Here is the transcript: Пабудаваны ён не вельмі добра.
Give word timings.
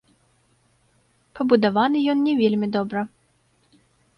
Пабудаваны 1.39 1.97
ён 2.15 2.19
не 2.29 2.33
вельмі 2.43 2.67
добра. 2.77 3.01